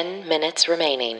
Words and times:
10 0.00 0.26
minutes 0.26 0.66
remaining. 0.66 1.18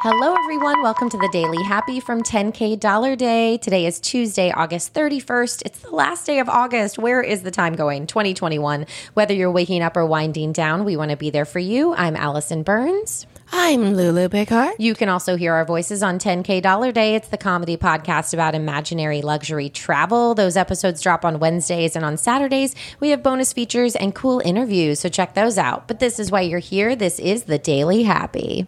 Hello, 0.00 0.34
everyone. 0.34 0.82
Welcome 0.82 1.08
to 1.08 1.16
the 1.18 1.28
Daily 1.30 1.62
Happy 1.62 2.00
from 2.00 2.20
10K 2.20 2.80
Dollar 2.80 3.14
Day. 3.14 3.58
Today 3.58 3.86
is 3.86 4.00
Tuesday, 4.00 4.50
August 4.50 4.92
31st. 4.92 5.62
It's 5.64 5.78
the 5.78 5.94
last 5.94 6.26
day 6.26 6.40
of 6.40 6.48
August. 6.48 6.98
Where 6.98 7.22
is 7.22 7.42
the 7.42 7.52
time 7.52 7.76
going? 7.76 8.08
2021. 8.08 8.86
Whether 9.14 9.34
you're 9.34 9.52
waking 9.52 9.82
up 9.82 9.96
or 9.96 10.04
winding 10.04 10.52
down, 10.52 10.84
we 10.84 10.96
want 10.96 11.12
to 11.12 11.16
be 11.16 11.30
there 11.30 11.44
for 11.44 11.60
you. 11.60 11.94
I'm 11.94 12.16
Alison 12.16 12.64
Burns. 12.64 13.24
I'm 13.52 13.94
Lulu 13.94 14.28
Bighart. 14.28 14.74
You 14.78 14.94
can 14.94 15.08
also 15.08 15.36
hear 15.36 15.54
our 15.54 15.64
voices 15.64 16.02
on 16.02 16.18
10K 16.18 16.60
Dollar 16.62 16.90
Day. 16.92 17.14
It's 17.14 17.28
the 17.28 17.38
comedy 17.38 17.76
podcast 17.76 18.34
about 18.34 18.54
imaginary 18.54 19.22
luxury 19.22 19.68
travel. 19.68 20.34
Those 20.34 20.56
episodes 20.56 21.00
drop 21.00 21.24
on 21.24 21.38
Wednesdays 21.38 21.94
and 21.94 22.04
on 22.04 22.16
Saturdays. 22.16 22.74
We 22.98 23.10
have 23.10 23.22
bonus 23.22 23.52
features 23.52 23.94
and 23.94 24.14
cool 24.14 24.40
interviews, 24.44 25.00
so 25.00 25.08
check 25.08 25.34
those 25.34 25.58
out. 25.58 25.86
But 25.86 26.00
this 26.00 26.18
is 26.18 26.30
why 26.30 26.42
you're 26.42 26.58
here. 26.58 26.96
This 26.96 27.18
is 27.18 27.44
the 27.44 27.58
Daily 27.58 28.02
Happy. 28.02 28.66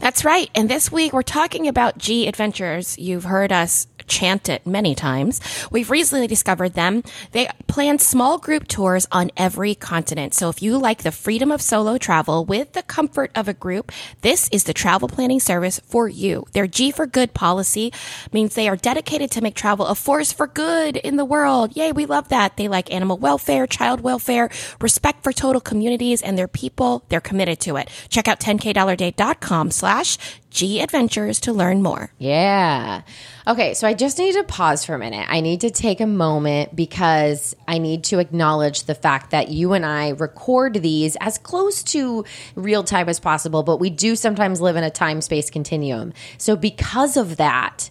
That's 0.00 0.24
right. 0.24 0.50
And 0.54 0.68
this 0.68 0.92
week 0.92 1.12
we're 1.12 1.22
talking 1.22 1.66
about 1.68 1.98
G 1.98 2.26
Adventures. 2.26 2.98
You've 2.98 3.24
heard 3.24 3.52
us 3.52 3.86
chant 4.08 4.48
it 4.48 4.66
many 4.66 4.94
times. 4.94 5.40
We've 5.70 5.90
recently 5.90 6.26
discovered 6.26 6.74
them. 6.74 7.02
They 7.32 7.48
plan 7.66 7.98
small 7.98 8.38
group 8.38 8.66
tours 8.68 9.06
on 9.12 9.30
every 9.36 9.74
continent. 9.74 10.34
So 10.34 10.48
if 10.48 10.62
you 10.62 10.78
like 10.78 11.02
the 11.02 11.12
freedom 11.12 11.52
of 11.52 11.62
solo 11.62 11.98
travel 11.98 12.44
with 12.44 12.72
the 12.72 12.82
comfort 12.82 13.30
of 13.34 13.48
a 13.48 13.54
group, 13.54 13.92
this 14.22 14.48
is 14.50 14.64
the 14.64 14.74
travel 14.74 15.08
planning 15.08 15.40
service 15.40 15.80
for 15.84 16.08
you. 16.08 16.46
Their 16.52 16.66
G 16.66 16.90
for 16.90 17.06
Good 17.06 17.34
policy 17.34 17.92
means 18.32 18.54
they 18.54 18.68
are 18.68 18.76
dedicated 18.76 19.30
to 19.32 19.40
make 19.40 19.54
travel 19.54 19.86
a 19.86 19.94
force 19.94 20.32
for 20.32 20.46
good 20.46 20.96
in 20.96 21.16
the 21.16 21.24
world. 21.24 21.76
Yay, 21.76 21.92
we 21.92 22.06
love 22.06 22.28
that. 22.28 22.56
They 22.56 22.68
like 22.68 22.92
animal 22.92 23.18
welfare, 23.18 23.66
child 23.66 24.00
welfare, 24.00 24.50
respect 24.80 25.22
for 25.22 25.32
total 25.32 25.60
communities 25.60 26.22
and 26.22 26.38
their 26.38 26.48
people. 26.48 27.04
They're 27.08 27.20
committed 27.20 27.60
to 27.60 27.76
it. 27.76 27.88
Check 28.08 28.28
out 28.28 28.40
10kdollarday.com 28.40 29.70
slash 29.70 30.18
G 30.50 30.80
Adventures 30.80 31.40
to 31.40 31.52
learn 31.52 31.82
more. 31.82 32.10
Yeah. 32.18 33.02
Okay, 33.46 33.74
so 33.74 33.86
I 33.86 33.94
just 33.94 34.18
need 34.18 34.32
to 34.32 34.44
pause 34.44 34.84
for 34.84 34.94
a 34.94 34.98
minute. 34.98 35.26
I 35.28 35.40
need 35.40 35.60
to 35.60 35.70
take 35.70 36.00
a 36.00 36.06
moment 36.06 36.74
because 36.74 37.54
I 37.66 37.78
need 37.78 38.04
to 38.04 38.18
acknowledge 38.18 38.84
the 38.84 38.94
fact 38.94 39.30
that 39.30 39.48
you 39.48 39.74
and 39.74 39.84
I 39.84 40.10
record 40.10 40.74
these 40.74 41.16
as 41.20 41.38
close 41.38 41.82
to 41.84 42.24
real 42.54 42.82
time 42.82 43.08
as 43.08 43.20
possible, 43.20 43.62
but 43.62 43.78
we 43.78 43.90
do 43.90 44.16
sometimes 44.16 44.60
live 44.60 44.76
in 44.76 44.84
a 44.84 44.90
time 44.90 45.20
space 45.20 45.50
continuum. 45.50 46.12
So, 46.38 46.56
because 46.56 47.16
of 47.16 47.36
that, 47.36 47.90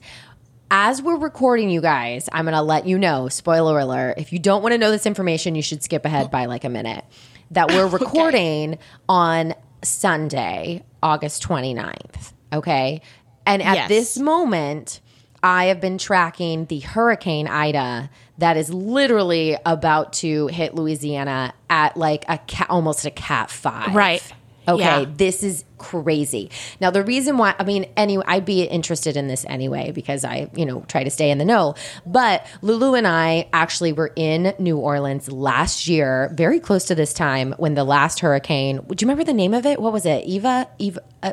as 0.70 1.02
we're 1.02 1.18
recording, 1.18 1.70
you 1.70 1.82
guys, 1.82 2.28
I'm 2.32 2.46
going 2.46 2.56
to 2.56 2.62
let 2.62 2.88
you 2.88 2.98
know 2.98 3.30
spoiler 3.30 3.80
alert. 3.80 4.16
If 4.18 4.34
you 4.34 4.40
don't 4.40 4.62
want 4.62 4.74
to 4.74 4.78
know 4.78 4.92
this 4.92 5.06
information, 5.06 5.56
you 5.56 5.62
should 5.62 5.84
skip 5.84 6.06
ahead 6.06 6.30
by 6.32 6.46
like 6.46 6.64
a 6.64 6.70
minute. 6.70 7.06
That 7.52 7.70
we're 7.70 7.88
recording 8.00 8.78
on 9.08 9.54
Sunday, 9.84 10.84
August 11.02 11.44
29th. 11.44 12.34
Okay. 12.54 13.02
And 13.46 13.62
at 13.62 13.76
Yes. 13.76 13.90
this 13.90 14.18
moment, 14.18 15.02
I 15.44 15.66
have 15.66 15.80
been 15.80 15.98
tracking 15.98 16.66
the 16.66 16.80
Hurricane 16.80 17.48
Ida 17.48 18.10
that 18.40 18.58
is 18.58 18.74
literally 18.74 19.58
about 19.66 20.14
to 20.14 20.48
hit 20.48 20.76
Louisiana 20.76 21.54
at 21.70 21.96
like 21.96 22.26
a 22.28 22.38
cat, 22.40 22.68
almost 22.70 23.06
a 23.06 23.12
cat 23.12 23.50
five. 23.50 23.96
Right. 23.96 24.22
Okay. 24.68 24.84
Yeah. 24.84 25.06
This 25.16 25.44
is 25.44 25.64
crazy. 25.78 26.52
Now, 26.82 26.92
the 26.92 27.02
reason 27.02 27.38
why, 27.38 27.56
I 27.58 27.64
mean, 27.64 27.86
anyway, 27.96 28.26
I'd 28.28 28.44
be 28.44 28.64
interested 28.64 29.16
in 29.16 29.28
this 29.30 29.46
anyway 29.48 29.92
because 29.92 30.26
I, 30.26 30.50
you 30.56 30.66
know, 30.66 30.82
try 30.90 31.06
to 31.06 31.10
stay 31.10 31.32
in 31.32 31.38
the 31.38 31.46
know. 31.46 31.76
But 32.06 32.46
Lulu 32.62 32.96
and 32.96 33.08
I 33.08 33.48
actually 33.54 33.94
were 33.94 34.12
in 34.18 34.54
New 34.60 34.78
Orleans 34.78 35.32
last 35.32 35.88
year, 35.88 36.32
very 36.36 36.60
close 36.60 36.84
to 36.86 36.96
this 36.96 37.14
time 37.14 37.56
when 37.58 37.76
the 37.76 37.86
last 37.86 38.20
hurricane, 38.20 38.78
do 38.78 38.96
you 39.00 39.08
remember 39.08 39.24
the 39.24 39.34
name 39.34 39.54
of 39.54 39.66
it? 39.66 39.80
What 39.82 39.94
was 39.94 40.06
it? 40.06 40.26
Eva? 40.26 40.68
Eva? 40.80 41.02
Uh, 41.24 41.32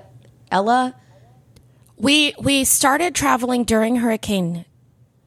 Ella? 0.53 0.95
We 1.97 2.35
we 2.41 2.65
started 2.65 3.15
traveling 3.15 3.65
during 3.65 3.97
Hurricane. 3.97 4.65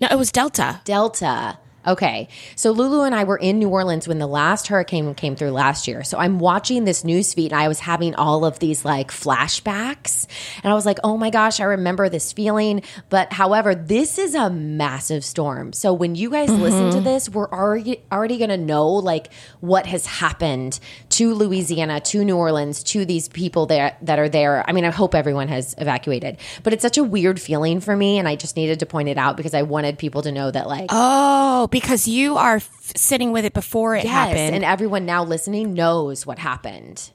No, 0.02 0.08
it 0.12 0.18
was 0.18 0.32
Delta. 0.32 0.82
Delta. 0.84 1.58
Okay. 1.88 2.28
So 2.58 2.72
Lulu 2.72 3.04
and 3.04 3.16
I 3.16 3.24
were 3.24 3.38
in 3.38 3.60
New 3.60 3.70
Orleans 3.70 4.10
when 4.10 4.20
the 4.20 4.28
last 4.28 4.68
hurricane 4.68 5.16
came 5.16 5.38
through 5.38 5.52
last 5.52 5.88
year. 5.88 6.04
So 6.04 6.18
I'm 6.18 6.38
watching 6.38 6.84
this 6.84 7.06
news 7.06 7.34
feed 7.34 7.54
and 7.54 7.62
I 7.62 7.70
was 7.70 7.80
having 7.80 8.14
all 8.16 8.44
of 8.44 8.60
these 8.60 8.84
like 8.84 9.10
flashbacks. 9.10 10.28
And 10.62 10.72
I 10.72 10.76
was 10.76 10.86
like, 10.86 11.00
oh 11.06 11.16
my 11.16 11.30
gosh, 11.30 11.62
I 11.62 11.64
remember 11.64 12.10
this 12.10 12.34
feeling. 12.34 12.82
But 13.08 13.32
however, 13.32 13.74
this 13.74 14.18
is 14.18 14.36
a 14.36 14.50
massive 14.50 15.24
storm. 15.24 15.72
So 15.72 15.94
when 15.94 16.16
you 16.16 16.30
guys 16.30 16.50
listen 16.50 16.90
to 16.90 16.98
mm-hmm. 16.98 17.06
this, 17.06 17.30
we're 17.30 17.50
already 17.50 18.04
already 18.12 18.38
gonna 18.38 18.58
know 18.58 18.90
like 18.90 19.32
what 19.62 19.86
has 19.86 20.06
happened 20.06 20.82
to 21.18 21.34
Louisiana, 21.34 22.00
to 22.02 22.24
New 22.26 22.36
Orleans, 22.36 22.84
to 22.84 23.06
these 23.06 23.30
people 23.30 23.66
there 23.68 23.96
that 24.02 24.20
are 24.20 24.30
there. 24.30 24.64
I 24.68 24.72
mean, 24.72 24.86
I 24.86 24.90
hope 24.92 25.14
everyone 25.16 25.48
has 25.50 25.76
evacuated. 25.78 26.38
But 26.64 26.74
it's 26.74 26.82
such 26.82 26.98
a 26.98 27.04
weird 27.04 27.40
feeling 27.40 27.80
for 27.80 27.96
me, 27.96 28.18
and 28.20 28.28
I 28.28 28.36
just 28.36 28.56
needed 28.56 28.80
to 28.80 28.86
point 28.86 29.10
it 29.10 29.18
out 29.18 29.38
because 29.38 29.54
I 29.54 29.62
wanted 29.64 29.98
people 29.98 30.22
to 30.24 30.32
know 30.32 30.50
that 30.52 30.68
like 30.68 30.88
Oh, 30.92 31.68
because 31.72 32.08
you 32.08 32.38
are 32.38 32.58
f- 32.58 32.92
sitting 32.96 33.32
with 33.32 33.46
it 33.46 33.54
before 33.54 33.96
it 33.96 34.04
Yes, 34.06 34.14
happened. 34.14 34.56
and 34.56 34.64
everyone 34.66 35.06
now 35.06 35.24
listening 35.24 35.74
knows 35.74 36.26
what 36.26 36.40
happened. 36.40 37.12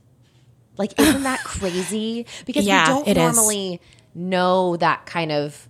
Like, 0.79 0.99
isn't 0.99 1.23
that 1.25 1.41
crazy? 1.45 2.27
Because 2.47 2.65
Yeah, 2.67 2.87
we 2.89 2.93
don't 2.95 3.09
it 3.09 3.17
is. 3.17 3.37
normally 3.37 3.81
know 4.15 4.77
that 4.79 5.07
kind 5.07 5.33
of 5.33 5.69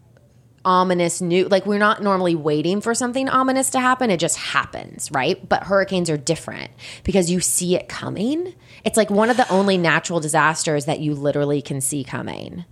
ominous 0.64 1.20
new 1.20 1.48
like 1.48 1.66
we're 1.66 1.78
not 1.78 2.02
normally 2.02 2.34
waiting 2.34 2.80
for 2.80 2.94
something 2.94 3.28
ominous 3.28 3.70
to 3.70 3.80
happen 3.80 4.10
it 4.10 4.18
just 4.20 4.36
happens 4.36 5.10
right 5.10 5.48
but 5.48 5.64
hurricanes 5.64 6.08
are 6.08 6.16
different 6.16 6.70
because 7.02 7.30
you 7.30 7.40
see 7.40 7.74
it 7.74 7.88
coming 7.88 8.54
it's 8.84 8.96
like 8.96 9.10
one 9.10 9.28
of 9.30 9.36
the 9.36 9.48
only 9.50 9.76
natural 9.76 10.20
disasters 10.20 10.84
that 10.84 11.00
you 11.00 11.14
literally 11.14 11.60
can 11.62 11.80
see 11.80 12.04
coming 12.04 12.64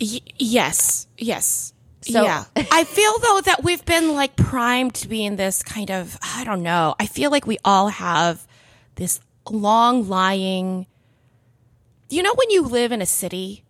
Y- 0.00 0.20
yes, 0.38 1.06
yes. 1.18 1.72
So- 2.00 2.24
yeah. 2.24 2.44
I 2.56 2.82
feel 2.82 3.12
though 3.20 3.40
that 3.42 3.62
we've 3.62 3.84
been 3.84 4.14
like 4.14 4.34
primed 4.34 4.94
to 4.94 5.08
be 5.08 5.24
in 5.24 5.36
this 5.36 5.62
kind 5.62 5.90
of, 5.92 6.16
I 6.20 6.42
don't 6.42 6.62
know. 6.64 6.96
I 6.98 7.06
feel 7.06 7.30
like 7.30 7.46
we 7.46 7.58
all 7.64 7.88
have 7.88 8.44
this 8.96 9.20
long 9.48 10.08
lying, 10.08 10.86
you 12.10 12.22
know, 12.24 12.34
when 12.34 12.50
you 12.50 12.62
live 12.62 12.90
in 12.90 13.00
a 13.00 13.06
city, 13.06 13.62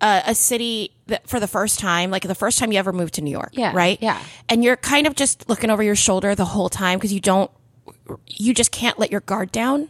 uh, 0.00 0.22
a 0.26 0.34
city 0.34 0.92
that 1.06 1.28
for 1.28 1.38
the 1.40 1.46
first 1.48 1.78
time, 1.78 2.10
like 2.10 2.22
the 2.22 2.34
first 2.34 2.58
time 2.58 2.72
you 2.72 2.78
ever 2.78 2.92
moved 2.92 3.14
to 3.14 3.20
New 3.22 3.30
York, 3.30 3.50
Yeah, 3.52 3.72
right? 3.74 3.98
yeah. 4.00 4.20
And 4.48 4.62
you're 4.64 4.76
kind 4.76 5.06
of 5.06 5.14
just 5.14 5.48
looking 5.48 5.70
over 5.70 5.82
your 5.82 5.96
shoulder 5.96 6.34
the 6.34 6.44
whole 6.44 6.68
time 6.68 6.98
because 6.98 7.12
you 7.12 7.20
don't, 7.20 7.50
you 8.26 8.54
just 8.54 8.70
can't 8.72 8.98
let 8.98 9.10
your 9.10 9.20
guard 9.20 9.52
down. 9.52 9.88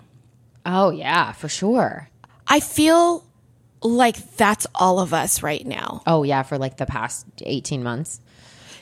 oh 0.67 0.91
yeah 0.91 1.33
for 1.33 1.49
sure 1.49 2.09
I 2.47 2.61
feel 2.61 3.25
like 3.83 4.17
that's 4.37 4.67
all 4.75 4.99
of 4.99 5.15
us 5.15 5.43
right 5.43 5.65
now. 5.67 6.03
oh 6.07 6.23
yeah 6.25 6.43
for 6.43 6.59
like 6.59 6.77
the 6.77 6.87
past 6.87 7.25
18 7.43 7.83
months 7.83 8.21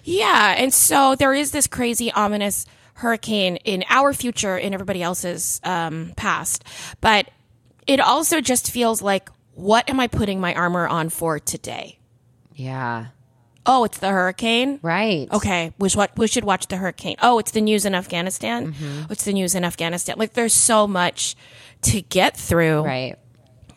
Yeah, 0.05 0.55
and 0.57 0.73
so 0.73 1.15
there 1.17 1.35
is 1.35 1.51
this 1.51 1.67
crazy, 1.67 2.11
ominous 2.13 2.65
hurricane 2.95 3.57
in 3.65 3.85
our 3.91 4.13
future, 4.15 4.57
in 4.57 4.73
everybody 4.75 5.03
else's 5.03 5.61
um, 5.65 6.13
past. 6.17 6.65
But 7.01 7.31
it 7.87 8.01
also 8.01 8.41
just 8.41 8.71
feels 8.71 9.03
like, 9.03 9.29
what 9.59 9.91
am 9.91 9.99
I 9.99 10.07
putting 10.07 10.41
my 10.41 10.55
armor 10.55 10.87
on 10.87 11.09
for 11.09 11.39
today? 11.39 11.99
yeah 12.55 13.07
Oh, 13.71 13.85
it's 13.85 13.99
the 13.99 14.09
hurricane. 14.09 14.79
right 14.81 15.29
Okay, 15.31 15.75
we 15.79 15.91
should, 15.91 16.09
we 16.17 16.27
should 16.27 16.45
watch 16.45 16.69
the 16.69 16.77
hurricane. 16.79 17.17
Oh, 17.21 17.39
it's 17.39 17.51
the 17.51 17.61
news 17.61 17.85
in 17.85 17.95
Afghanistan. 17.95 18.73
Mm-hmm. 18.73 19.13
It's 19.13 19.25
the 19.25 19.35
news 19.35 19.55
in 19.55 19.63
Afghanistan. 19.63 20.17
Like, 20.17 20.33
there's 20.33 20.55
so 20.55 20.87
much 20.87 21.37
to 21.83 22.01
get 22.01 22.35
through. 22.35 22.83
right 22.83 23.17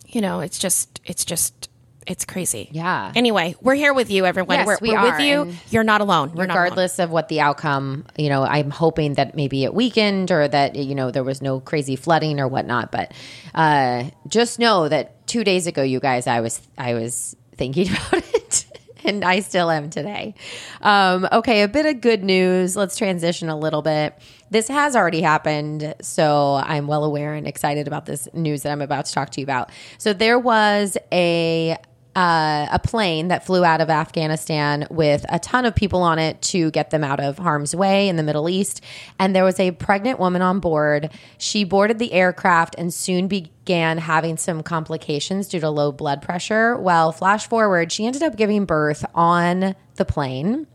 You 0.07 0.21
know, 0.21 0.39
it's 0.39 0.59
just, 0.59 1.01
it's 1.03 1.25
just, 1.25 1.67
it's 2.07 2.23
crazy. 2.25 2.69
Yeah. 2.71 3.11
Anyway, 3.15 3.55
we're 3.61 3.75
here 3.75 3.93
with 3.93 4.09
you, 4.09 4.25
everyone. 4.25 4.57
Yes, 4.59 4.67
we're 4.67 4.77
we 4.81 4.91
we're 4.91 4.97
are, 4.99 5.11
with 5.11 5.21
you. 5.21 5.53
You're 5.69 5.83
not 5.83 5.99
alone. 5.99 6.29
You're 6.35 6.47
not 6.47 6.55
alone. 6.55 6.63
regardless 6.63 6.99
of 6.99 7.11
what 7.11 7.27
the 7.27 7.41
outcome, 7.41 8.05
you 8.17 8.29
know, 8.29 8.43
I'm 8.43 8.71
hoping 8.71 9.15
that 9.15 9.35
maybe 9.35 9.65
it 9.65 9.73
weakened 9.73 10.31
or 10.31 10.47
that, 10.47 10.75
you 10.75 10.95
know, 10.95 11.11
there 11.11 11.23
was 11.23 11.41
no 11.41 11.59
crazy 11.59 11.97
flooding 11.97 12.39
or 12.39 12.47
whatnot. 12.47 12.91
But 12.91 13.13
uh, 13.53 14.05
just 14.27 14.57
know 14.57 14.87
that 14.87 15.20
two 15.31 15.45
days 15.45 15.65
ago, 15.65 15.81
you 15.81 16.01
guys, 16.01 16.27
I 16.27 16.41
was, 16.41 16.59
I 16.77 16.93
was 16.93 17.37
thinking 17.55 17.89
about 17.91 18.23
it. 18.35 18.65
And 19.03 19.23
I 19.23 19.39
still 19.39 19.71
am 19.71 19.89
today. 19.89 20.35
Um, 20.81 21.27
okay, 21.31 21.63
a 21.63 21.67
bit 21.67 21.87
of 21.87 22.01
good 22.01 22.23
news. 22.23 22.75
Let's 22.75 22.97
transition 22.97 23.49
a 23.49 23.57
little 23.57 23.81
bit. 23.81 24.15
This 24.51 24.67
has 24.67 24.95
already 24.95 25.21
happened, 25.21 25.95
so 26.01 26.61
I'm 26.63 26.85
well 26.85 27.03
aware 27.03 27.33
and 27.33 27.47
excited 27.47 27.87
about 27.87 28.05
this 28.05 28.27
news 28.33 28.61
that 28.61 28.71
I'm 28.71 28.81
about 28.81 29.05
to 29.05 29.13
talk 29.13 29.31
to 29.31 29.41
you 29.41 29.45
about. 29.45 29.71
So 29.97 30.13
there 30.13 30.37
was 30.37 30.97
a 31.11 31.77
uh, 32.15 32.67
a 32.71 32.79
plane 32.79 33.29
that 33.29 33.45
flew 33.45 33.63
out 33.63 33.79
of 33.79 33.89
Afghanistan 33.89 34.85
with 34.89 35.25
a 35.29 35.39
ton 35.39 35.65
of 35.65 35.75
people 35.75 36.01
on 36.01 36.19
it 36.19 36.41
to 36.41 36.69
get 36.71 36.89
them 36.89 37.03
out 37.03 37.19
of 37.19 37.37
harm's 37.37 37.75
way 37.75 38.09
in 38.09 38.17
the 38.17 38.23
Middle 38.23 38.49
East. 38.49 38.81
And 39.17 39.35
there 39.35 39.45
was 39.45 39.59
a 39.59 39.71
pregnant 39.71 40.19
woman 40.19 40.41
on 40.41 40.59
board. 40.59 41.09
She 41.37 41.63
boarded 41.63 41.99
the 41.99 42.11
aircraft 42.11 42.75
and 42.77 42.93
soon 42.93 43.27
began 43.27 43.97
having 43.97 44.37
some 44.37 44.61
complications 44.61 45.47
due 45.47 45.61
to 45.61 45.69
low 45.69 45.91
blood 45.91 46.21
pressure. 46.21 46.75
Well, 46.75 47.13
flash 47.13 47.47
forward, 47.47 47.91
she 47.91 48.05
ended 48.05 48.23
up 48.23 48.35
giving 48.35 48.65
birth 48.65 49.05
on 49.15 49.75
the 49.95 50.05
plane. 50.05 50.67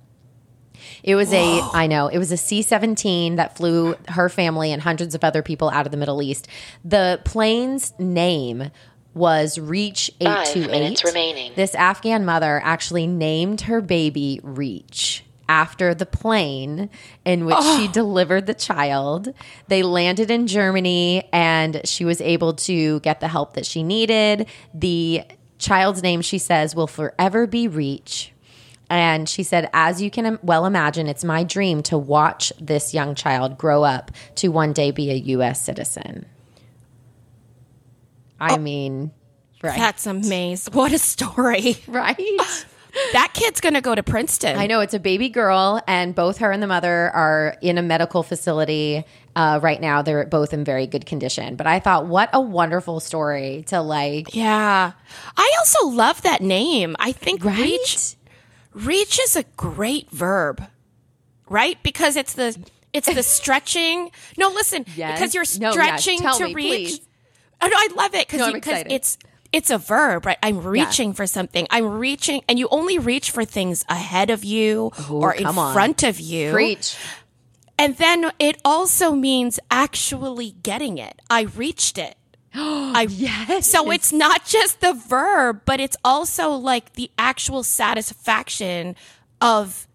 It 1.03 1.15
was 1.15 1.33
a, 1.33 1.61
I 1.73 1.87
know, 1.87 2.09
it 2.09 2.19
was 2.19 2.33
a 2.33 2.37
C 2.37 2.63
17 2.63 3.37
that 3.37 3.57
flew 3.57 3.95
her 4.09 4.29
family 4.29 4.73
and 4.73 4.81
hundreds 4.81 5.15
of 5.15 5.25
other 5.25 5.43
people 5.43 5.71
out 5.71 5.87
of 5.87 5.93
the 5.93 5.99
Middle 5.99 6.23
East. 6.23 6.49
The 6.85 7.21
plane's 7.25 7.93
name 7.99 8.71
was 9.17 9.59
Reach 9.59 10.11
Five 10.23 10.49
828. 10.49 10.71
minutes 10.71 11.05
remaining. 11.05 11.53
This 11.57 11.75
Afghan 11.75 12.25
mother 12.25 12.61
actually 12.63 13.07
named 13.07 13.63
her 13.63 13.81
baby 13.81 14.41
Reach 14.43 15.25
after 15.49 15.95
the 15.95 16.07
plane 16.07 16.91
in 17.25 17.47
which 17.47 17.63
she 17.77 17.89
delivered 17.89 18.47
the 18.47 18.55
child. 18.55 19.33
They 19.69 19.83
landed 19.83 20.31
in 20.31 20.47
Germany 20.47 21.29
and 21.33 21.81
she 21.85 22.05
was 22.05 22.21
able 22.21 22.53
to 22.55 23.01
get 23.01 23.21
the 23.21 23.29
help 23.29 23.55
that 23.55 23.65
she 23.65 23.83
needed. 23.83 24.47
The 24.75 25.23
child's 25.59 26.03
name, 26.03 26.21
she 26.21 26.39
says, 26.39 26.75
will 26.75 26.87
forever 26.87 27.47
be 27.47 27.69
Reach. 27.69 28.33
And 28.91 29.29
she 29.29 29.43
said, 29.43 29.69
as 29.73 30.01
you 30.01 30.11
can 30.11 30.39
well 30.43 30.67
imagine, 30.67 31.09
it's 31.09 31.25
my 31.25 31.43
dream 31.43 31.83
to 31.85 31.99
watch 31.99 32.53
this 32.61 32.95
young 32.95 33.15
child 33.15 33.59
grow 33.59 33.83
up 33.83 34.11
to 34.37 34.49
one 34.49 34.73
day 34.73 34.91
be 34.91 35.11
a 35.11 35.15
U.S. 35.15 35.61
citizen. 35.61 36.27
I 38.41 38.59
mean, 38.59 39.13
right. 39.63 39.77
That's 39.79 40.07
amazing. 40.07 40.73
What 40.75 40.93
a 40.93 40.99
story. 40.99 41.77
right. 41.87 42.17
that 43.13 43.31
kid's 43.35 43.61
going 43.61 43.75
to 43.75 43.81
go 43.81 43.95
to 43.95 44.03
Princeton. 44.03 44.59
I 44.59 44.67
know 44.67 44.81
it's 44.81 44.95
a 44.95 44.99
baby 44.99 45.29
girl, 45.29 45.81
and 45.87 46.15
both 46.15 46.39
her 46.39 46.51
and 46.53 46.63
the 46.63 46.67
mother 46.67 47.11
are 47.11 47.57
in 47.61 47.79
a 47.79 47.83
medical 47.83 48.23
facility 48.23 49.05
uh, 49.35 49.61
right 49.63 49.81
now. 49.81 50.03
They're 50.03 50.25
both 50.27 50.53
in 50.55 50.65
very 50.65 50.87
good 50.87 51.07
condition. 51.07 51.57
But 51.57 51.67
I 51.67 51.79
thought, 51.81 52.07
what 52.07 52.31
a 52.33 52.41
wonderful 52.41 53.01
story 53.01 53.65
to 53.69 53.81
like, 53.81 54.35
Yeah. 54.35 54.93
I 55.37 55.53
also 55.59 55.89
love 55.89 56.23
that 56.23 56.41
name. 56.41 56.97
I 56.99 57.13
think 57.13 57.45
right? 57.45 57.59
reach 57.59 58.17
reach 58.73 59.19
is 59.21 59.37
a 59.37 59.45
great 59.57 60.11
verb. 60.11 60.63
Right? 61.49 61.83
Because 61.83 62.17
it's 62.17 62.35
the 62.35 62.57
it's 62.93 63.13
the 63.13 63.23
stretching. 63.39 64.11
No, 64.39 64.49
listen, 64.49 64.85
Yes. 64.97 65.19
because 65.19 65.35
you're 65.35 65.45
No, 65.61 65.69
yeah. 65.69 65.97
stretching 65.97 66.21
to 66.21 66.45
me, 66.47 66.55
reach. 66.55 66.67
please. 66.89 67.01
Oh, 67.61 67.67
no, 67.67 67.77
I 67.77 67.89
love 67.97 68.15
it 68.15 68.29
because 68.29 68.55
excited. 68.55 68.93
it's 68.93 69.19
it's 69.53 69.71
a 69.71 69.79
verb, 69.79 70.27
right? 70.27 70.39
I'm 70.43 70.63
reaching 70.63 71.13
for 71.13 71.27
something. 71.27 71.67
I'm 71.71 71.87
reaching, 71.99 72.43
and 72.49 72.59
you 72.59 72.69
only 72.71 72.99
reach 72.99 73.31
for 73.31 73.45
things 73.45 73.85
ahead 73.89 74.31
of 74.31 74.45
you 74.45 74.93
or 75.09 75.33
in 75.33 75.47
on. 75.47 75.73
front 75.73 76.03
of 76.03 76.21
you. 76.21 76.53
preach. 76.53 76.97
And 77.79 77.97
then 77.97 78.31
it 78.39 78.59
also 78.65 79.13
means 79.13 79.61
actually 79.71 80.53
getting 80.63 80.99
it. 80.99 81.21
I 81.29 81.43
reached 81.43 81.99
it. 81.99 82.17
I 82.55 83.07
Yes. 83.11 83.71
So 83.71 83.91
it's 83.91 84.13
not 84.13 84.45
just 84.45 84.81
the 84.81 84.95
verb, 84.95 85.63
but 85.65 85.81
it's 85.81 85.97
also 86.05 86.51
like 86.51 86.95
the 86.95 87.11
actual 87.19 87.63
satisfaction 87.63 88.97
of 89.41 89.87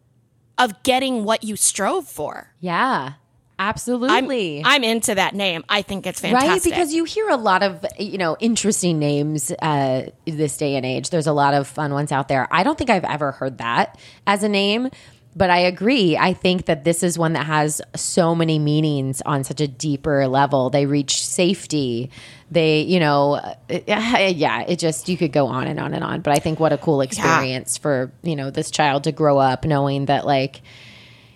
of 0.57 0.83
getting 0.83 1.23
what 1.23 1.43
you 1.43 1.55
strove 1.55 2.07
for. 2.07 2.53
Yeah, 2.59 3.13
absolutely. 3.61 4.63
I'm 4.65 4.83
into 4.83 5.15
that 5.15 5.35
name. 5.35 5.63
I 5.69 5.81
think 5.81 6.07
it's 6.07 6.19
fantastic. 6.19 6.49
Right, 6.49 6.63
because 6.63 6.93
you 6.93 7.03
hear 7.03 7.29
a 7.29 7.37
lot 7.37 7.63
of 7.63 7.85
you 7.99 8.17
know 8.17 8.35
interesting 8.39 8.99
names 8.99 9.51
uh, 9.51 10.09
this 10.25 10.57
day 10.57 10.75
and 10.75 10.85
age. 10.85 11.09
There's 11.09 11.27
a 11.27 11.33
lot 11.33 11.53
of 11.53 11.67
fun 11.67 11.93
ones 11.93 12.11
out 12.11 12.27
there. 12.27 12.47
I 12.51 12.63
don't 12.63 12.77
think 12.77 12.89
I've 12.89 13.05
ever 13.05 13.31
heard 13.31 13.59
that 13.59 13.97
as 14.25 14.43
a 14.43 14.49
name, 14.49 14.89
but 15.35 15.49
I 15.49 15.59
agree. 15.59 16.17
I 16.17 16.33
think 16.33 16.65
that 16.65 16.83
this 16.83 17.03
is 17.03 17.17
one 17.17 17.33
that 17.33 17.45
has 17.45 17.81
so 17.95 18.35
many 18.35 18.59
meanings 18.59 19.21
on 19.25 19.43
such 19.43 19.61
a 19.61 19.67
deeper 19.67 20.27
level. 20.27 20.69
They 20.69 20.85
reach 20.85 21.23
safety. 21.23 22.09
They, 22.49 22.81
you 22.81 22.99
know, 22.99 23.39
yeah. 23.69 24.65
It 24.67 24.79
just 24.79 25.07
you 25.07 25.17
could 25.17 25.31
go 25.31 25.47
on 25.47 25.67
and 25.67 25.79
on 25.79 25.93
and 25.93 26.03
on. 26.03 26.21
But 26.21 26.35
I 26.35 26.39
think 26.39 26.59
what 26.59 26.73
a 26.73 26.77
cool 26.77 27.01
experience 27.01 27.77
for 27.77 28.11
you 28.23 28.35
know 28.35 28.49
this 28.49 28.71
child 28.71 29.03
to 29.05 29.11
grow 29.11 29.37
up 29.37 29.65
knowing 29.65 30.05
that 30.05 30.25
like 30.25 30.61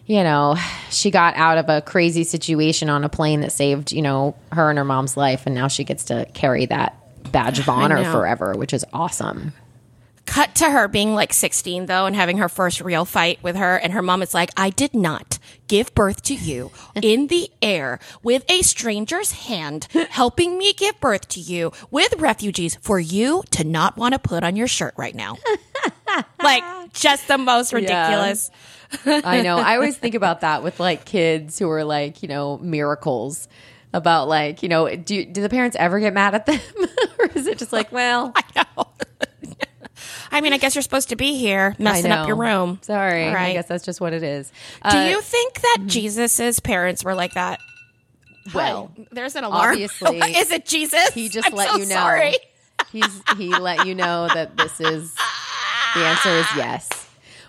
you 0.06 0.24
know, 0.24 0.56
she 0.90 1.10
got 1.12 1.36
out 1.36 1.58
of 1.58 1.70
a 1.70 1.82
crazy 1.82 2.24
situation 2.24 2.90
on 2.90 3.04
a 3.04 3.10
plane 3.10 3.42
that 3.42 3.52
saved, 3.52 3.92
you 3.92 4.02
know, 4.02 4.36
her 4.52 4.70
and 4.70 4.78
her 4.78 4.86
mom's 4.86 5.18
life. 5.18 5.44
And 5.46 5.56
now 5.56 5.68
she 5.68 5.84
gets 5.84 6.06
to 6.06 6.26
carry 6.34 6.68
that 6.68 6.98
badge 7.32 7.60
of 7.60 7.70
honor 7.70 8.04
forever, 8.12 8.54
which 8.54 8.74
is 8.74 8.86
awesome. 8.94 9.54
Cut 10.26 10.56
to 10.56 10.70
her 10.70 10.88
being 10.88 11.14
like 11.14 11.34
16 11.34 11.86
though 11.86 12.08
and 12.08 12.16
having 12.16 12.40
her 12.40 12.50
first 12.50 12.82
real 12.82 13.06
fight 13.06 13.42
with 13.44 13.56
her 13.56 13.78
and 13.78 13.94
her 13.94 14.02
mom 14.02 14.24
is 14.24 14.34
like, 14.34 14.50
"I 14.58 14.72
did 14.72 14.94
not 14.96 15.38
give 15.68 15.94
birth 15.94 16.24
to 16.24 16.34
you 16.34 16.72
in 16.96 17.28
the 17.28 17.50
air 17.62 18.00
with 18.24 18.44
a 18.50 18.64
stranger's 18.64 19.32
hand 19.34 19.88
helping 20.10 20.58
me 20.58 20.74
give 20.74 21.00
birth 21.00 21.28
to 21.30 21.40
you 21.40 21.72
with 21.92 22.14
refugees 22.18 22.78
for 22.82 23.00
you 23.00 23.44
to 23.52 23.64
not 23.64 23.98
want 23.98 24.14
to 24.14 24.20
put 24.20 24.44
on 24.44 24.56
your 24.56 24.68
shirt 24.68 24.96
right 24.98 25.16
now." 25.16 25.38
like 26.42 26.64
just 26.96 27.28
the 27.28 27.38
most 27.38 27.74
ridiculous. 27.74 28.50
I 29.06 29.42
know. 29.42 29.58
I 29.58 29.76
always 29.76 29.98
think 29.98 30.16
about 30.22 30.42
that 30.42 30.64
with 30.64 30.80
like 30.80 31.06
kids 31.06 31.60
who 31.60 31.70
are 31.70 31.84
like, 31.84 32.22
you 32.24 32.30
know, 32.30 32.58
miracles 32.58 33.48
about 33.94 34.28
like, 34.28 34.64
you 34.64 34.70
know, 34.70 34.94
do, 34.96 35.26
do 35.26 35.42
the 35.42 35.50
parents 35.50 35.76
ever 35.80 36.00
get 36.00 36.14
mad 36.14 36.36
at 36.36 36.46
them? 36.46 36.60
or 37.20 37.26
is 37.36 37.48
it 37.48 37.58
just 37.58 37.72
like, 37.74 37.92
well, 37.92 38.34
I 38.36 38.44
know. 38.76 38.88
I 40.32 40.42
mean, 40.42 40.52
I 40.54 40.58
guess 40.58 40.76
you're 40.76 40.82
supposed 40.82 41.10
to 41.10 41.16
be 41.16 41.38
here 41.38 41.76
messing 41.80 42.12
up 42.12 42.28
your 42.28 42.36
room. 42.36 42.80
Sorry. 42.82 43.28
I 43.28 43.54
guess 43.54 43.68
that's 43.68 43.86
just 43.86 44.02
what 44.02 44.12
it 44.14 44.24
is. 44.24 44.52
Do 44.90 44.98
Uh, 44.98 45.08
you 45.10 45.22
think 45.22 45.62
that 45.62 45.78
Jesus's 45.86 46.60
parents 46.60 47.04
were 47.06 47.16
like 47.16 47.34
that? 47.36 47.60
well, 48.54 48.92
Hi. 48.98 49.08
there's 49.12 49.36
an 49.36 49.44
alarm. 49.46 49.72
obviously, 49.72 50.18
is 50.20 50.52
it 50.52 50.66
Jesus? 50.66 51.10
he 51.14 51.30
just 51.30 51.48
I'm 51.48 51.56
let 51.56 51.70
so 51.70 51.78
you 51.78 51.86
know. 51.86 51.96
Sorry. 51.96 52.36
He's 52.92 53.22
he 53.38 53.56
let 53.58 53.88
you 53.88 53.96
know 53.96 54.28
that 54.34 54.58
this 54.58 54.80
is 54.82 55.16
the 55.96 56.02
answer 56.06 56.30
is 56.30 56.46
yes. 56.56 56.90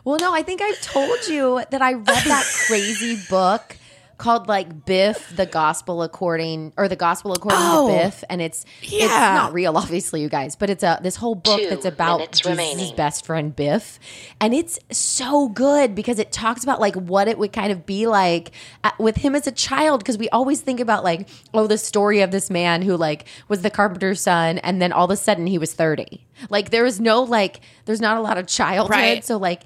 Well, 0.04 0.18
no, 0.20 0.32
I 0.32 0.42
think 0.42 0.62
I've 0.62 0.80
told 0.80 1.26
you 1.28 1.62
that 1.70 1.82
I 1.82 1.94
read 1.94 2.04
that 2.06 2.44
crazy 2.68 3.18
book 3.28 3.76
called 4.18 4.48
like 4.48 4.86
Biff 4.86 5.30
the 5.36 5.44
Gospel 5.44 6.02
According 6.02 6.72
or 6.78 6.88
the 6.88 6.96
Gospel 6.96 7.32
According 7.34 7.58
Oh. 7.60 7.88
to 7.88 7.92
Biff 8.04 8.24
and 8.30 8.40
it's 8.40 8.64
it's 8.80 8.92
Yeah. 9.02 9.34
not 9.34 9.52
real 9.52 9.76
obviously 9.76 10.22
you 10.22 10.30
guys, 10.30 10.56
but 10.56 10.70
it's 10.70 10.82
a 10.82 10.98
this 11.02 11.16
whole 11.16 11.34
book 11.34 11.60
Two 11.60 11.68
that's 11.68 11.84
about 11.84 12.20
Jesus' 12.32 12.46
remaining. 12.46 12.96
best 12.96 13.26
friend 13.26 13.54
Biff 13.54 13.98
and 14.40 14.54
it's 14.54 14.78
so 14.90 15.48
good 15.50 15.94
because 15.94 16.18
it 16.18 16.32
talks 16.32 16.62
about 16.62 16.80
like 16.80 16.94
what 16.94 17.28
it 17.28 17.36
would 17.36 17.52
kind 17.52 17.70
of 17.70 17.84
be 17.84 18.06
like 18.06 18.52
uh, 18.84 18.90
with 18.98 19.16
him 19.16 19.34
as 19.34 19.46
a 19.46 19.52
child 19.52 20.00
because 20.00 20.16
we 20.16 20.30
always 20.30 20.62
think 20.62 20.80
about 20.80 21.04
like 21.04 21.28
oh 21.52 21.66
the 21.66 21.76
story 21.76 22.22
of 22.22 22.30
this 22.30 22.48
man 22.48 22.80
who 22.80 22.96
like 22.96 23.26
was 23.48 23.60
the 23.60 23.70
carpenter's 23.70 24.22
son 24.22 24.56
and 24.58 24.80
then 24.80 24.92
all 24.92 25.04
of 25.04 25.10
a 25.10 25.16
sudden 25.16 25.46
he 25.46 25.58
was 25.58 25.74
30 25.74 26.24
like 26.50 26.70
there 26.70 26.84
is 26.86 27.00
no 27.00 27.22
like 27.22 27.60
there's 27.86 28.00
not 28.00 28.16
a 28.16 28.20
lot 28.20 28.36
of 28.38 28.46
childhood 28.46 28.90
Right. 28.90 29.24
so 29.24 29.36
like 29.36 29.62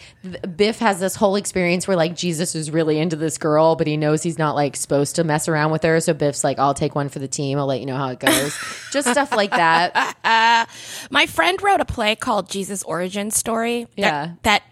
biff 0.57 0.79
has 0.79 1.01
this 1.01 1.15
whole 1.17 1.37
experience 1.37 1.89
where 1.89 1.97
like 1.97 2.15
jesus 2.17 2.55
is 2.55 2.71
really 2.71 2.99
into 2.99 3.17
this 3.17 3.39
girl 3.39 3.77
but 3.77 3.87
he 3.87 3.97
knows 3.97 4.23
he's 4.23 4.39
not 4.39 4.55
like 4.55 4.77
supposed 4.77 5.17
to 5.17 5.25
mess 5.25 5.49
around 5.49 5.71
with 5.73 5.83
her 5.83 6.01
so 6.01 6.15
biff's 6.15 6.45
like 6.45 6.59
i'll 6.59 6.75
take 6.75 6.95
one 6.95 7.09
for 7.09 7.19
the 7.19 7.29
team 7.29 7.59
i'll 7.59 7.67
let 7.67 7.81
you 7.81 7.87
know 7.87 7.97
how 7.97 8.09
it 8.09 8.21
goes 8.21 8.57
just 8.93 9.09
stuff 9.09 9.33
like 9.35 9.51
that 9.51 9.91
My 11.11 11.27
friend 11.27 11.61
wrote 11.63 11.81
a 11.81 11.85
play 11.85 12.15
called 12.17 12.49
Jesus 12.49 12.83
Origin 12.85 13.31
Story. 13.31 13.85
that- 13.85 13.91
Yeah. 13.97 14.33
That, 14.43 14.63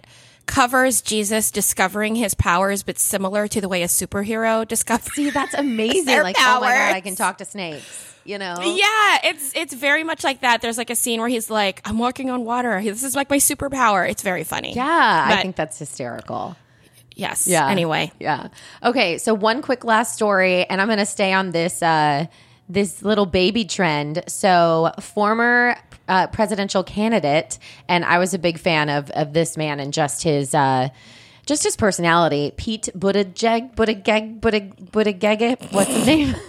covers 0.48 1.00
Jesus 1.02 1.52
discovering 1.52 2.16
his 2.16 2.34
powers, 2.34 2.82
but 2.82 2.98
similar 2.98 3.46
to 3.46 3.60
the 3.60 3.68
way 3.68 3.84
a 3.84 3.86
superhero 3.86 4.66
discovers. 4.74 5.12
see 5.14 5.30
that's 5.30 5.54
amazing 5.66 6.22
like 6.22 6.34
oh 6.40 6.60
my 6.60 6.66
god 6.74 6.94
i 6.96 7.00
can 7.00 7.14
talk 7.14 7.38
to 7.38 7.44
snakes 7.44 7.86
you 8.24 8.36
know 8.38 8.56
Yeah, 8.60 9.18
it's 9.30 9.54
it's 9.54 9.72
very 9.72 10.04
much 10.04 10.22
like 10.24 10.40
that. 10.42 10.60
There's 10.60 10.76
like 10.76 10.90
a 10.90 10.96
scene 10.96 11.18
where 11.20 11.30
he's 11.30 11.48
like, 11.48 11.80
"I'm 11.88 11.98
walking 11.98 12.28
on 12.28 12.44
water. 12.44 12.78
This 12.82 13.02
is 13.02 13.14
like 13.16 13.30
my 13.30 13.38
superpower." 13.38 14.10
It's 14.10 14.22
very 14.22 14.44
funny. 14.44 14.74
yeah 14.74 15.24
i 15.28 15.40
think 15.42 15.54
that's 15.56 15.78
hysterical 15.78 16.56
Yes. 17.14 17.48
Yeah. 17.48 17.66
Anyway, 17.68 18.12
Yeah. 18.20 18.46
Okay. 18.80 19.18
So 19.18 19.34
one 19.34 19.60
quick 19.60 19.82
last 19.84 20.14
story, 20.14 20.64
and 20.70 20.80
I'm 20.80 20.86
going 20.86 21.00
to 21.00 21.06
stay 21.06 21.32
on 21.32 21.50
this 21.50 21.82
uh, 21.82 22.26
this 22.68 23.02
little 23.02 23.26
baby 23.26 23.64
trend. 23.64 24.22
So 24.26 24.92
former 25.00 25.76
uh, 26.08 26.26
presidential 26.28 26.82
candidate, 26.82 27.58
and 27.88 28.04
I 28.04 28.18
was 28.18 28.34
a 28.34 28.38
big 28.38 28.58
fan 28.58 28.88
of 28.88 29.10
of 29.10 29.32
this 29.32 29.56
man 29.56 29.80
and 29.80 29.92
just 29.92 30.22
his. 30.22 30.54
Uh, 30.54 30.88
just 31.46 31.64
his 31.64 31.76
personality, 31.78 32.52
Pete 32.58 32.90
Buttigieg, 32.94 33.74
Buttigieg, 33.74 34.38
Buttigieg, 34.38 34.90
Buttigieg, 34.90 35.72
what's 35.72 35.88
his 35.88 36.06
name? 36.06 36.36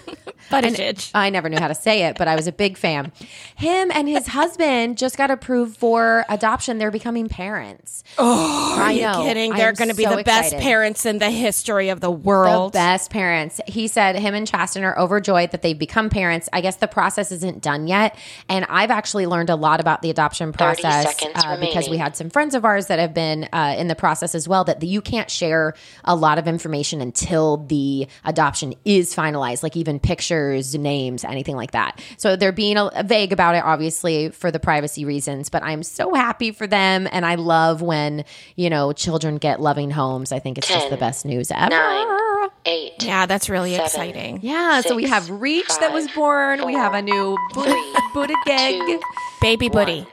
Buttigieg. 0.49 1.11
I 1.13 1.29
never 1.29 1.49
knew 1.49 1.59
how 1.59 1.67
to 1.67 1.75
say 1.75 2.03
it, 2.03 2.17
but 2.17 2.27
I 2.27 2.35
was 2.35 2.47
a 2.47 2.51
big 2.51 2.77
fan. 2.77 3.11
Him 3.55 3.91
and 3.93 4.07
his 4.07 4.27
husband 4.27 4.97
just 4.97 5.17
got 5.17 5.31
approved 5.31 5.77
for 5.77 6.25
adoption. 6.29 6.77
They're 6.77 6.91
becoming 6.91 7.29
parents. 7.29 8.03
Oh, 8.17 8.75
I 8.79 8.81
Are 8.83 8.91
you 8.91 9.01
know. 9.03 9.23
kidding? 9.23 9.51
They're 9.53 9.73
going 9.73 9.89
to 9.89 9.95
be 9.95 10.03
so 10.03 10.15
the 10.15 10.23
best 10.23 10.47
excited. 10.53 10.63
parents 10.63 11.05
in 11.05 11.19
the 11.19 11.29
history 11.29 11.89
of 11.89 11.99
the 12.01 12.07
The 12.09 12.11
world. 12.11 12.73
best 12.73 13.11
parents. 13.11 13.61
He 13.67 13.87
said 13.87 14.15
him 14.15 14.33
and 14.33 14.47
Chasten 14.47 14.83
are 14.83 14.97
overjoyed 14.97 15.51
that 15.51 15.61
they've 15.61 15.77
become 15.77 16.09
parents. 16.09 16.49
I 16.51 16.61
guess 16.61 16.77
the 16.77 16.87
process 16.87 17.31
isn't 17.31 17.61
done 17.61 17.87
yet. 17.87 18.15
And 18.49 18.65
I've 18.67 18.89
actually 18.91 19.27
learned 19.27 19.49
a 19.51 19.55
lot 19.55 19.79
about 19.79 20.01
the 20.01 20.09
adoption 20.09 20.51
process 20.53 21.15
uh, 21.35 21.57
because 21.59 21.87
we 21.87 21.97
had 21.97 22.15
some 22.15 22.29
friends 22.31 22.55
of 22.55 22.65
ours 22.65 22.87
that 22.87 22.97
have 22.97 23.13
been 23.13 23.47
uh, 23.53 23.75
in 23.77 23.87
the 23.87 23.95
process 23.95 24.33
as 24.33 24.47
well 24.47 24.63
that 24.63 24.81
you 24.81 25.01
can't 25.01 25.29
share 25.29 25.75
a 26.03 26.15
lot 26.15 26.39
of 26.39 26.47
information 26.47 26.99
until 27.01 27.57
the 27.57 28.07
adoption 28.25 28.73
is 28.85 29.15
finalized, 29.15 29.61
like 29.61 29.77
even 29.77 29.99
pictures, 29.99 30.38
names, 30.77 31.23
anything 31.23 31.55
like 31.55 31.71
that. 31.71 31.99
So 32.17 32.35
they're 32.35 32.51
being 32.51 32.77
a, 32.77 33.03
vague 33.03 33.31
about 33.33 33.55
it, 33.55 33.63
obviously, 33.63 34.29
for 34.29 34.51
the 34.51 34.59
privacy 34.59 35.05
reasons. 35.05 35.49
But 35.49 35.63
I'm 35.63 35.83
so 35.83 36.13
happy 36.13 36.51
for 36.51 36.67
them. 36.67 37.07
And 37.11 37.25
I 37.25 37.35
love 37.35 37.81
when, 37.81 38.25
you 38.55 38.69
know, 38.69 38.93
children 38.93 39.37
get 39.37 39.59
loving 39.61 39.91
homes. 39.91 40.31
I 40.31 40.39
think 40.39 40.57
it's 40.57 40.67
just 40.67 40.89
the 40.89 40.97
best 40.97 41.25
news 41.25 41.51
ever. 41.51 41.69
nine, 41.69 42.49
eight. 42.65 42.93
Yeah, 43.01 43.25
that's 43.25 43.49
really 43.49 43.71
Seven. 43.71 43.85
exciting. 43.85 44.39
Yeah, 44.41 44.81
so 44.81 44.95
we 44.95 45.05
have 45.07 45.29
Reach 45.29 45.67
that 45.79 45.93
was 45.93 46.05
five, 46.07 46.15
born. 46.15 46.65
we 46.65 46.73
have 46.73 46.93
a 46.93 47.01
new 47.01 47.37
three, 47.53 47.95
Buddha 48.13 48.35
Geg. 48.45 48.79
two, 48.81 49.01
Baby 49.41 49.67
one. 49.69 49.73
Buddy. 49.85 50.07